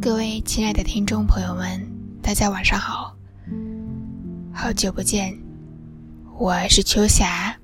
[0.00, 1.80] 各位亲爱的听众朋友们，
[2.20, 3.16] 大家晚上好，
[4.52, 5.38] 好久不见，
[6.38, 7.56] 我是秋霞。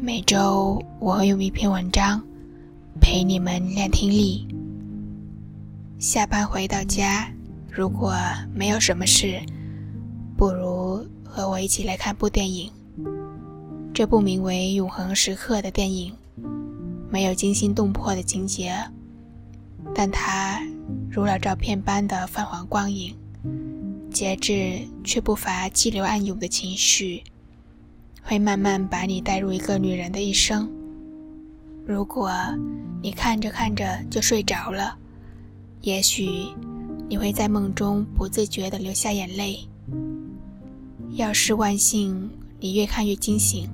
[0.00, 2.20] 每周我会用一篇文章
[3.00, 4.48] 陪你们练听力。
[5.98, 7.30] 下班回到家，
[7.70, 8.12] 如果
[8.52, 9.40] 没有什么事，
[10.36, 12.70] 不如和我一起来看部电影。
[13.94, 16.12] 这部名为《永恒时刻》的电影，
[17.08, 18.76] 没有惊心动魄的情节，
[19.94, 20.60] 但它。
[21.08, 23.14] 如老照片般的泛黄光影，
[24.10, 27.22] 节制却不乏激流暗涌的情绪，
[28.20, 30.68] 会慢慢把你带入一个女人的一生。
[31.86, 32.32] 如果
[33.00, 34.98] 你看着看着就睡着了，
[35.82, 36.48] 也许
[37.08, 39.60] 你会在梦中不自觉地流下眼泪。
[41.12, 43.70] 要是万幸你越看越惊醒，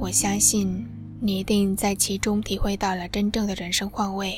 [0.00, 0.86] 我相信
[1.20, 4.34] 你一定在其中体会到了真正的人生换位。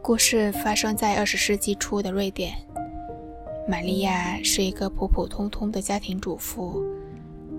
[0.00, 2.54] 故事发生在二十世纪初的瑞典。
[3.68, 6.80] 玛利亚是一个普普通通的家庭主妇，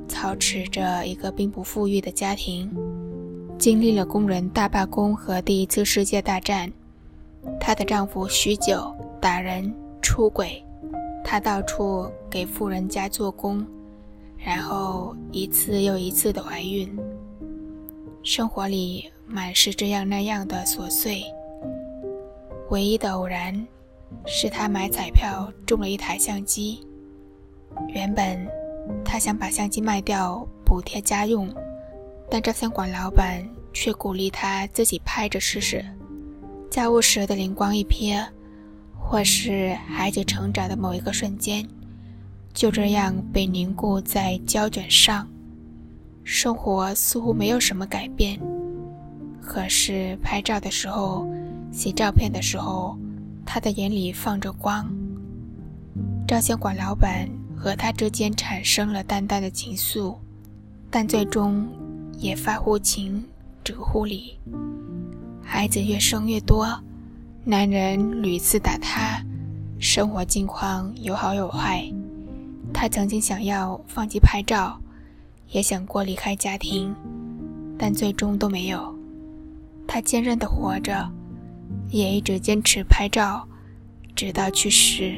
[0.08, 2.72] 操持着一个并不富裕的家庭。
[3.60, 6.72] 经历了工人大罢工和第一次世界大战，
[7.60, 10.64] 她的丈夫酗酒、打人、出轨，
[11.22, 13.66] 她到处给富人家做工，
[14.46, 16.94] 然后一次又一次的怀孕。
[18.24, 21.24] 生活里满是这样那样的琐碎。
[22.70, 23.66] 唯一的偶然，
[24.26, 26.86] 是他买彩票中了一台相机。
[27.90, 28.48] 原本
[29.04, 31.54] 他想把相机卖掉补贴家用，
[32.30, 35.84] 但照相馆老板却鼓励他自己拍着试试。
[36.70, 38.26] 家务时的灵光一瞥，
[39.00, 41.68] 或是孩子成长的某一个瞬间，
[42.54, 45.28] 就这样被凝固在胶卷上。
[46.24, 48.40] 生活似乎没有什么改变，
[49.42, 51.28] 可是拍照的时候。
[51.72, 52.96] 洗照片的时候，
[53.44, 54.88] 他的眼里放着光。
[56.28, 60.16] 照相馆老板和他之间产生了淡淡的情愫，
[60.92, 61.68] 但最终
[62.20, 63.26] 也发乎情，
[63.64, 64.38] 止乎礼。
[65.42, 66.80] 孩子越生越多，
[67.44, 69.20] 男人屡次打他，
[69.80, 71.92] 生活境况有好有坏。
[72.74, 74.80] 他曾经想要放弃拍照，
[75.50, 76.94] 也想过离开家庭，
[77.78, 78.94] 但最终都没有。
[79.88, 81.10] 他坚韧的活着。
[81.90, 83.48] 也一直坚持拍照，
[84.16, 85.16] 直到去世。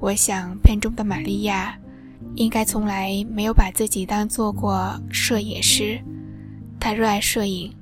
[0.00, 1.76] 我想，片中的玛利亚
[2.34, 6.00] 应该从来没有把自己当做过摄影师。
[6.78, 7.72] 她热爱摄影，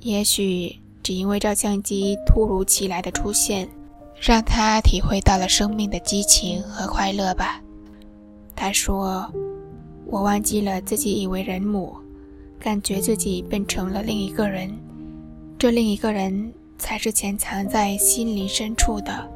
[0.00, 3.68] 也许只因为照相机突如其来的出现，
[4.24, 7.60] 让她体会到了生命的激情和快乐吧。
[8.54, 9.28] 她说
[10.06, 11.96] ：“我忘记了自己已为人母，
[12.60, 14.72] 感觉自己变成了另一个人。”
[15.58, 19.28] 这另一个人才是潜藏在心灵深处的，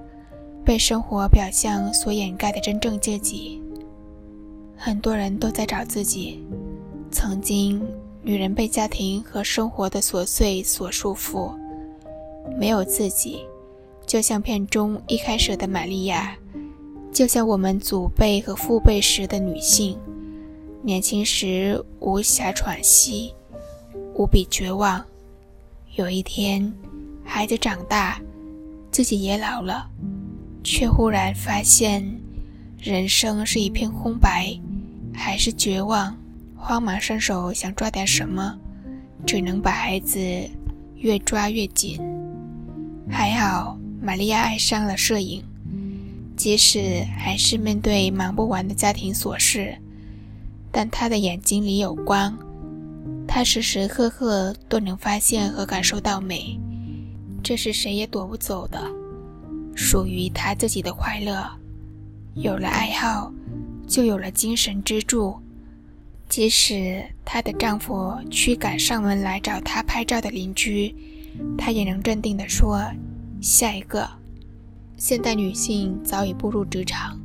[0.65, 3.61] 被生活表象所掩盖的真正自己。
[4.77, 6.45] 很多人都在找自己。
[7.11, 7.85] 曾经，
[8.23, 11.53] 女人被家庭和生活的琐碎所束缚，
[12.57, 13.41] 没有自己，
[14.07, 16.37] 就像片中一开始的玛利亚，
[17.13, 19.99] 就像我们祖辈和父辈时的女性，
[20.83, 23.35] 年轻时无暇喘息，
[24.15, 25.05] 无比绝望。
[25.97, 26.73] 有一天，
[27.25, 28.21] 孩子长大，
[28.93, 29.91] 自己也老了，
[30.63, 32.09] 却忽然发现，
[32.79, 34.57] 人生是一片空白，
[35.13, 36.17] 还是绝望，
[36.55, 38.57] 慌忙伸手想抓点什么，
[39.27, 40.21] 只能把孩子
[40.95, 42.01] 越抓越紧。
[43.09, 45.43] 还好，玛利亚爱上了摄影，
[46.37, 49.77] 即使还是面对忙不完的家庭琐事，
[50.71, 52.37] 但她的眼睛里有光。
[53.29, 56.59] 他时时刻刻都能发现和感受到美，
[57.43, 58.81] 这是谁也躲不走的，
[59.75, 61.45] 属于他自己的快乐。
[62.35, 63.33] 有了爱好，
[63.87, 65.37] 就有了精神支柱。
[66.29, 70.95] 即使她的丈夫驱赶上门来找她拍照的邻居，
[71.59, 72.81] 她也能镇定地说
[73.49, 74.09] ：“下一个。”
[74.99, 77.21] 现代女性早已步入职场，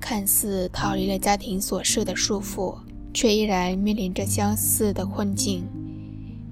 [0.00, 2.76] 看似逃离了家庭琐事的束缚。
[3.16, 5.64] 却依然面临着相似的困境，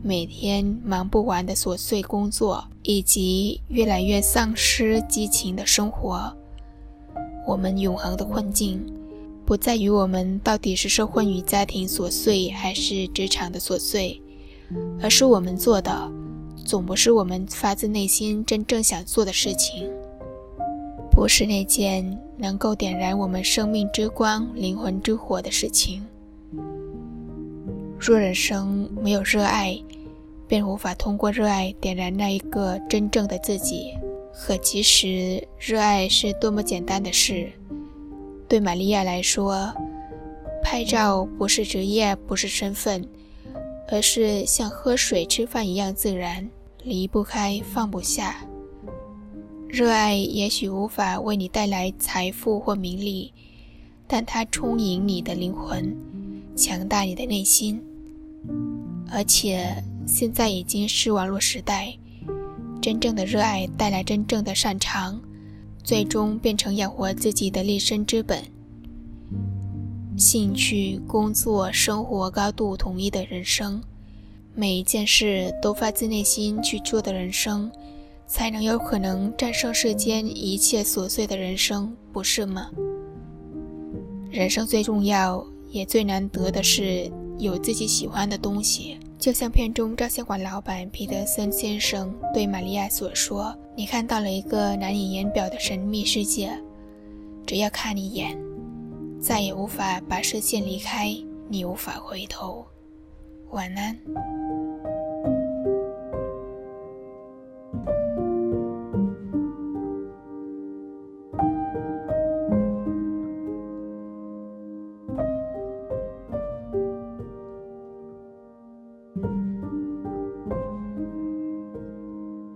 [0.01, 6.33] 每天忙不完的琐碎工作，以及越来越丧失激情的生活。
[7.49, 8.81] 我们永恒的困境，
[9.45, 14.23] 不在于我们到底是受困于家庭琐碎，还是职场的琐碎，
[15.03, 16.09] 而是我们做的，
[16.65, 19.91] 总不是我们发自内心真正想做的事情，
[21.11, 26.05] 不是那件能够点燃我们生命之光、灵魂之火的事情。
[27.99, 29.79] 若人生没有热爱，
[30.49, 33.95] 便无法通过热爱点燃那一个真正的自己。
[34.33, 37.53] 可其实，热爱是多么简单的事。
[38.49, 39.73] 对玛利亚来说，
[40.63, 43.07] 拍照不是职业，不是身份，
[43.93, 46.49] 而是像喝水、吃饭一样自然，
[46.83, 48.43] 离不开，放不下。
[49.69, 53.35] 热爱也许无法为你带来财富或名利，
[54.07, 55.95] 但它充盈你的灵魂，
[56.57, 57.83] 强大你的内心。
[59.11, 61.95] 而且现在已经是网络时代，
[62.81, 65.21] 真正的热爱带来真正的擅长，
[65.85, 68.43] 最终变成养活自己的立身之本。
[70.19, 73.83] 兴趣、工作、生活高度统一的人生，
[74.55, 77.71] 每一件事都发自内心去做的人生，
[78.27, 82.71] 才能有可能战胜世间一切琐碎的人生，不是吗？
[84.31, 87.11] 人生最重要也最难得的是。
[87.39, 96.57] 有自己喜欢的东西，就像片中照相馆老板皮德森先生对玛利亚所说：“你看到了一个难以言表的神秘世界，
[97.45, 98.39] 只要看一眼，
[99.23, 101.17] 再也无法把视线离开，
[101.49, 102.67] 你无法回头。”
[103.53, 103.97] 晚安。